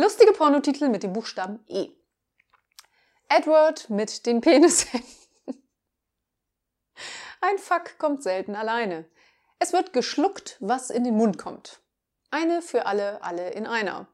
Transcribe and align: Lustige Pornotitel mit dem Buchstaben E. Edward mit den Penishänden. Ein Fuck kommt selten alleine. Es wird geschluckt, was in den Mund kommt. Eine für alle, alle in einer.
Lustige 0.00 0.32
Pornotitel 0.32 0.88
mit 0.88 1.02
dem 1.02 1.12
Buchstaben 1.12 1.58
E. 1.66 1.88
Edward 3.28 3.90
mit 3.90 4.26
den 4.26 4.40
Penishänden. 4.40 5.10
Ein 7.40 7.58
Fuck 7.58 7.98
kommt 7.98 8.22
selten 8.22 8.54
alleine. 8.54 9.06
Es 9.58 9.72
wird 9.72 9.92
geschluckt, 9.92 10.56
was 10.60 10.90
in 10.90 11.02
den 11.02 11.16
Mund 11.16 11.36
kommt. 11.36 11.82
Eine 12.30 12.62
für 12.62 12.86
alle, 12.86 13.22
alle 13.24 13.50
in 13.50 13.66
einer. 13.66 14.06